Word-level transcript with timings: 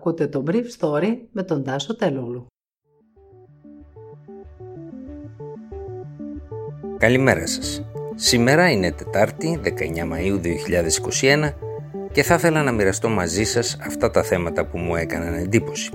Ακούτε 0.00 0.26
το 0.26 0.44
Brief 0.46 0.64
Story 0.78 1.16
με 1.32 1.42
τον 1.42 1.64
Τάσο 1.64 1.96
Τελούλου. 1.96 2.46
Καλημέρα 6.98 7.46
σας. 7.46 7.84
Σήμερα 8.14 8.70
είναι 8.70 8.92
Τετάρτη, 8.92 9.60
19 9.62 10.04
Μαΐου 10.12 10.40
2021 10.40 11.54
και 12.12 12.22
θα 12.22 12.34
ήθελα 12.34 12.62
να 12.62 12.72
μοιραστώ 12.72 13.08
μαζί 13.08 13.44
σας 13.44 13.78
αυτά 13.80 14.10
τα 14.10 14.22
θέματα 14.22 14.66
που 14.66 14.78
μου 14.78 14.96
έκαναν 14.96 15.34
εντύπωση. 15.34 15.90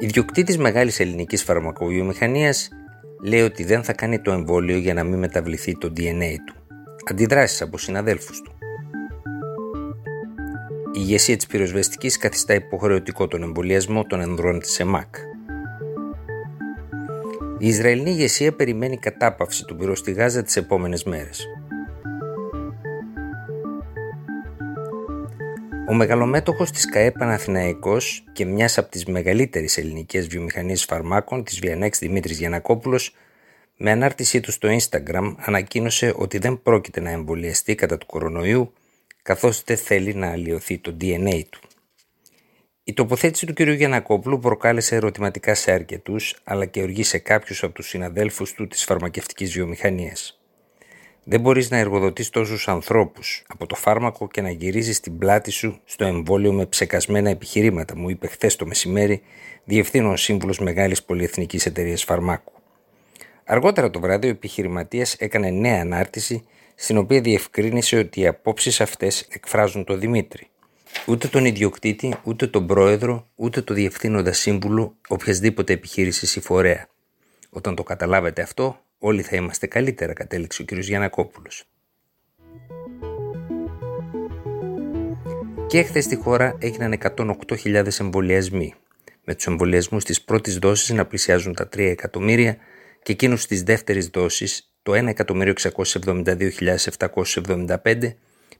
Ιδιοκτήτης 0.00 0.58
μεγάλης 0.58 1.00
ελληνικής 1.00 1.42
φαρμακοβιομηχανίας 1.42 2.68
λέει 3.24 3.42
ότι 3.42 3.64
δεν 3.64 3.82
θα 3.82 3.92
κάνει 3.92 4.20
το 4.20 4.32
εμβόλιο 4.32 4.76
για 4.76 4.94
να 4.94 5.04
μην 5.04 5.18
μεταβληθεί 5.18 5.78
το 5.78 5.92
DNA 5.96 6.34
του. 6.46 6.54
Αντιδράσεις 7.10 7.62
από 7.62 7.78
συναδέλφους 7.78 8.40
του. 8.40 8.57
Η 10.98 11.00
ηγεσία 11.04 11.36
της 11.36 11.46
πυροσβεστικής 11.46 12.16
καθιστά 12.16 12.54
υποχρεωτικό 12.54 13.28
τον 13.28 13.42
εμβολιασμό 13.42 14.04
των 14.04 14.20
ενδρών 14.20 14.58
της 14.58 14.80
ΕΜΑΚ. 14.80 15.14
Η 17.58 17.68
Ισραηλινή 17.68 18.10
ηγεσία 18.10 18.52
περιμένει 18.52 18.96
κατάπαυση 18.96 19.64
του 19.64 19.76
πυρός 19.76 19.98
στη 19.98 20.12
Γάζα 20.12 20.42
τις 20.42 20.56
επόμενες 20.56 21.04
μέρες. 21.04 21.46
Ο 25.88 25.94
μεγαλομέτωχος 25.94 26.70
της 26.70 26.90
ΚαΕ 26.90 27.10
Παναθηναϊκός 27.10 28.24
και 28.32 28.44
μιας 28.44 28.78
από 28.78 28.90
τις 28.90 29.04
μεγαλύτερες 29.04 29.78
ελληνικές 29.78 30.26
βιομηχανίες 30.26 30.84
φαρμάκων 30.84 31.44
της 31.44 31.58
Βιανέξ 31.58 31.98
Δημήτρης 31.98 32.38
Γιανακόπουλος 32.38 33.14
με 33.76 33.90
ανάρτησή 33.90 34.40
του 34.40 34.52
στο 34.52 34.68
Instagram 34.68 35.34
ανακοίνωσε 35.38 36.14
ότι 36.16 36.38
δεν 36.38 36.62
πρόκειται 36.62 37.00
να 37.00 37.10
εμβολιαστεί 37.10 37.74
κατά 37.74 37.98
του 37.98 38.06
κορονοϊού 38.06 38.72
καθώς 39.22 39.62
δεν 39.62 39.76
θέλει 39.76 40.14
να 40.14 40.30
αλλοιωθεί 40.30 40.78
το 40.78 40.96
DNA 41.00 41.42
του. 41.50 41.60
Η 42.84 42.92
τοποθέτηση 42.92 43.46
του 43.46 43.52
κ. 43.52 43.60
Γιανακόπουλου 43.60 44.38
προκάλεσε 44.38 44.94
ερωτηματικά 44.94 45.54
σε 45.54 45.72
αρκετούς, 45.72 46.36
αλλά 46.44 46.66
και 46.66 46.82
οργή 46.82 47.02
σε 47.02 47.18
κάποιους 47.18 47.62
από 47.62 47.74
τους 47.74 47.88
συναδέλφους 47.88 48.52
του 48.52 48.66
της 48.66 48.84
φαρμακευτικής 48.84 49.52
βιομηχανίας. 49.52 50.40
Δεν 51.24 51.40
μπορείς 51.40 51.70
να 51.70 51.76
εργοδοτείς 51.76 52.30
τόσους 52.30 52.68
ανθρώπους 52.68 53.44
από 53.48 53.66
το 53.66 53.74
φάρμακο 53.74 54.28
και 54.28 54.40
να 54.40 54.50
γυρίζεις 54.50 55.00
την 55.00 55.18
πλάτη 55.18 55.50
σου 55.50 55.80
στο 55.84 56.04
εμβόλιο 56.04 56.52
με 56.52 56.66
ψεκασμένα 56.66 57.30
επιχειρήματα, 57.30 57.96
μου 57.96 58.10
είπε 58.10 58.26
χθες 58.26 58.56
το 58.56 58.66
μεσημέρι 58.66 59.22
διευθύνων 59.64 60.16
σύμβουλος 60.16 60.58
μεγάλης 60.58 61.02
πολυεθνικής 61.02 61.66
εταιρείας 61.66 62.04
φαρμάκου. 62.04 62.52
Αργότερα 63.44 63.90
το 63.90 64.00
βράδυ, 64.00 64.26
ο 64.26 64.30
επιχειρηματίας 64.30 65.14
έκανε 65.14 65.50
νέα 65.50 65.80
ανάρτηση, 65.80 66.44
στην 66.80 66.96
οποία 66.96 67.20
διευκρίνησε 67.20 67.96
ότι 67.96 68.20
οι 68.20 68.26
απόψεις 68.26 68.80
αυτές 68.80 69.20
εκφράζουν 69.30 69.84
τον 69.84 70.00
Δημήτρη. 70.00 70.48
Ούτε 71.06 71.28
τον 71.28 71.44
ιδιοκτήτη, 71.44 72.14
ούτε 72.24 72.46
τον 72.46 72.66
πρόεδρο, 72.66 73.28
ούτε 73.34 73.62
το 73.62 73.74
διευθύνοντα 73.74 74.32
σύμβουλο 74.32 74.96
οποιασδήποτε 75.08 75.72
επιχείρησης 75.72 76.36
ή 76.36 76.40
φορέα. 76.40 76.88
Όταν 77.50 77.74
το 77.74 77.82
καταλάβετε 77.82 78.42
αυτό, 78.42 78.80
όλοι 78.98 79.22
θα 79.22 79.36
είμαστε 79.36 79.66
καλύτερα, 79.66 80.12
κατέληξε 80.12 80.62
ο 80.62 80.64
κ. 80.64 80.72
Γιανακόπουλος. 80.72 81.64
Και 85.66 85.82
χθε 85.82 86.00
στη 86.00 86.16
χώρα 86.16 86.56
έγιναν 86.58 86.92
108.000 86.92 88.00
εμβολιασμοί, 88.00 88.74
με 89.24 89.34
τους 89.34 89.46
εμβολιασμούς 89.46 90.04
της 90.04 90.22
πρώτης 90.22 90.58
δόσης 90.58 90.90
να 90.90 91.06
πλησιάζουν 91.06 91.54
τα 91.54 91.68
3 91.68 91.78
εκατομμύρια 91.78 92.56
και 93.02 93.12
εκείνους 93.12 93.46
της 93.46 93.62
δεύτερης 93.62 94.08
δόσης 94.08 94.67
το 95.24 95.34
1.672.775 95.34 98.14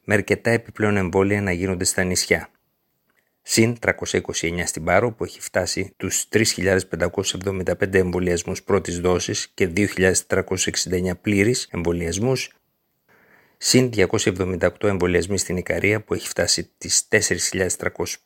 με 0.05 0.15
αρκετά 0.15 0.51
επιπλέον 0.51 0.97
εμβόλια 0.97 1.43
να 1.43 1.53
γίνονται 1.53 1.85
στα 1.85 2.03
νησιά. 2.03 2.51
Συν 3.43 3.77
329 3.81 4.62
στην 4.65 4.85
Πάρο 4.85 5.12
που 5.12 5.25
έχει 5.25 5.41
φτάσει 5.41 5.93
τους 5.97 6.29
3.575 6.33 7.95
εμβολιασμούς 7.95 8.62
πρώτης 8.62 9.01
δόσης 9.01 9.48
και 9.55 9.70
2.369 9.77 11.11
πλήρης 11.20 11.69
εμβολιασμούς 11.70 12.52
συν 13.57 13.91
278 13.95 14.69
εμβολιασμοί 14.83 15.39
στην 15.39 15.57
Ικαρία 15.57 16.05
που 16.05 16.14
έχει 16.14 16.29
φτάσει 16.29 16.70
τις 16.79 17.08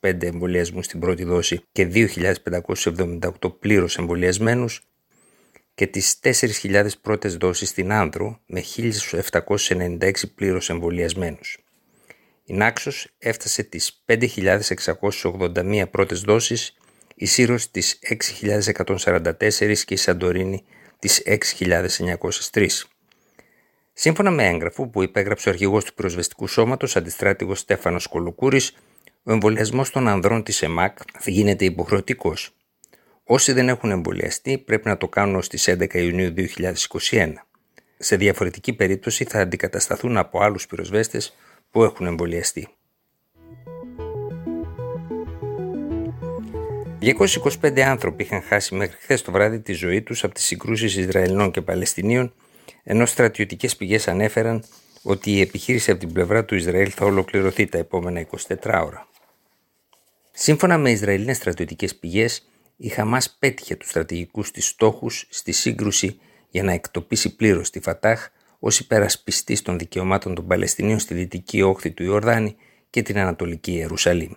4.305 0.01 0.23
εμβολιασμούς 0.23 0.85
στην 0.85 1.01
πρώτη 1.01 1.25
δόση 1.25 1.63
και 1.73 1.89
2.578 1.95 3.59
πλήρως 3.59 3.99
εμβολιασμένους 3.99 4.83
και 5.75 5.87
τις 5.87 6.19
4.000 6.23 6.87
πρώτες 7.01 7.37
δόσεις 7.37 7.69
στην 7.69 7.93
Άνδρο 7.93 8.41
με 8.47 8.63
1.796 8.77 10.13
πλήρως 10.35 10.71
εμβολιασμένους. 10.71 11.59
Η 12.45 12.55
Νάξος 12.55 13.09
έφτασε 13.19 13.63
τις 13.63 14.03
5.681 14.07 15.85
πρώτες 15.91 16.21
δόσεις, 16.21 16.77
η 17.15 17.27
Σύρος 17.27 17.71
τις 17.71 17.99
6.144 18.03 19.85
και 19.85 19.95
η 19.95 19.97
Σαντορίνη 19.97 20.65
τις 20.99 21.23
6.903. 21.27 22.87
Σύμφωνα 23.93 24.31
με 24.31 24.47
έγγραφο 24.47 24.89
που 24.89 25.03
υπέγραψε 25.03 25.49
ο 25.49 25.53
αρχηγός 25.53 25.85
του 25.85 25.95
πυροσβεστικού 25.95 26.47
σώματος, 26.47 26.97
αντιστράτηγος 26.97 27.59
Στέφανος 27.59 28.07
Κολοκούρης, 28.07 28.75
ο 29.23 29.33
εμβολιασμός 29.33 29.91
των 29.91 30.09
ανδρών 30.09 30.43
της 30.43 30.63
ΕΜΑΚ 30.63 30.99
θα 31.19 31.31
γίνεται 31.31 31.65
υποχρεωτικός. 31.65 32.55
Όσοι 33.25 33.53
δεν 33.53 33.69
έχουν 33.69 33.91
εμβολιαστεί 33.91 34.59
πρέπει 34.59 34.89
να 34.89 34.97
το 34.97 35.09
κάνουν 35.09 35.35
ως 35.35 35.49
τις 35.49 35.69
11 35.69 35.95
Ιουνίου 35.95 36.35
2021. 37.11 37.33
Σε 37.99 38.17
διαφορετική 38.17 38.73
περίπτωση 38.73 39.25
θα 39.25 39.41
αντικατασταθούν 39.41 40.17
από 40.17 40.43
άλλους 40.43 40.67
πυροσβέστες 40.67 41.37
που 41.71 41.85
έχουν 41.85 42.07
εμβολιαστεί. 42.07 42.69
225 47.03 47.81
άνθρωποι 47.81 48.23
είχαν 48.23 48.43
χάσει 48.43 48.75
μέχρι 48.75 48.97
χθες 49.01 49.23
το 49.23 49.33
βράδυ 49.33 49.61
τη 49.61 49.73
ζωή 49.73 50.03
τους 50.03 50.25
από 50.25 50.35
τις 50.35 50.45
συγκρούσεις 50.45 50.97
Ισραηλινών 50.97 51.51
και 51.51 51.61
Παλαιστινίων, 51.61 52.35
ενώ 52.83 53.07
στρατιωτικές 53.07 53.77
πηγές 53.77 54.09
ανέφεραν 54.09 54.65
ότι 55.03 55.31
η 55.31 55.41
επιχείρηση 55.41 55.91
από 55.91 56.01
την 56.01 56.13
πλευρά 56.13 56.45
του 56.45 56.55
Ισραήλ 56.55 56.93
θα 56.95 57.05
ολοκληρωθεί 57.05 57.67
τα 57.67 57.79
επόμενα 57.79 58.21
24 58.21 58.83
ώρα. 58.85 59.09
Σύμφωνα 60.33 60.79
με 60.79 60.91
Ισραηλινές 60.91 61.37
στρατιωτικές 61.37 61.97
πηγές, 61.97 62.47
η 62.85 62.89
Χαμάς 62.89 63.37
πέτυχε 63.39 63.77
τους 63.77 63.89
στρατηγικούς 63.89 64.51
της 64.51 64.67
στόχους 64.67 65.27
στη 65.31 65.53
σύγκρουση 65.53 66.19
για 66.51 66.63
να 66.63 66.73
εκτοπίσει 66.73 67.37
πλήρως 67.37 67.71
τη 67.71 67.81
Φατάχ 67.81 68.29
ως 68.59 68.79
υπερασπιστής 68.79 69.63
των 69.63 69.79
δικαιωμάτων 69.79 70.35
των 70.35 70.47
Παλαιστινίων 70.47 70.99
στη 70.99 71.15
δυτική 71.15 71.63
όχθη 71.63 71.91
του 71.91 72.03
Ιορδάνη 72.05 72.57
και 72.91 73.03
την 73.03 73.19
Ανατολική 73.19 73.73
Ιερουσαλήμ. 73.73 74.31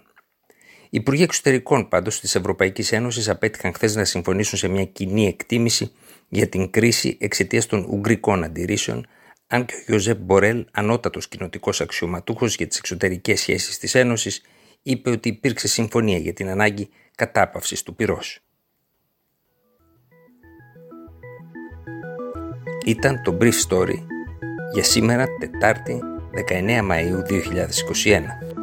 Οι 0.84 0.98
Υπουργοί 0.98 1.24
Εξωτερικών 1.24 1.88
πάντως 1.88 2.20
της 2.20 2.36
Ευρωπαϊκής 2.36 2.92
Ένωσης 2.92 3.30
απέτυχαν 3.30 3.74
χθες 3.74 3.96
να 3.96 4.06
συμφωνήσουν 4.06 4.58
σε 4.58 4.68
μια 4.68 4.86
κοινή 4.86 5.28
εκτίμηση 5.28 5.92
για 6.30 6.50
την 6.50 6.72
κρίση 6.72 7.18
εξαιτίας 7.22 7.66
των 7.66 7.86
Ουγγρικών 7.90 8.44
αντιρρήσεων, 8.44 9.08
αν 9.48 9.66
και 9.66 9.74
ο 9.76 9.84
Γιωζέπ 9.86 10.20
Μπορέλ, 10.20 10.66
ανώτατος 10.72 11.28
κοινοτικός 11.28 11.82
αξιωματούχος 11.82 12.56
για 12.56 12.68
τις 12.68 12.78
εξωτερικές 12.78 13.40
σχέσεις 13.40 13.78
της 13.78 13.96
Ένωσης, 13.96 14.42
είπε 14.82 15.10
ότι 15.10 15.30
υπήρξε 15.30 15.68
συμφωνία 15.68 16.18
για 16.18 16.34
την 16.34 16.50
ανάγκη 16.50 16.90
κατάπαυσης 17.16 17.84
του 17.84 17.96
πυρός. 17.96 18.40
Ήταν 22.86 23.22
το 23.24 23.38
Brief 23.42 23.68
Story 23.70 24.06
για 24.74 24.84
σήμερα 24.84 25.26
Τετάρτη 25.40 26.00
19 26.50 26.92
Μαΐου 26.92 27.22
2021. 27.28 28.55